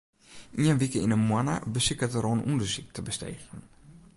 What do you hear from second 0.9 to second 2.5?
yn 'e moanne besiket er oan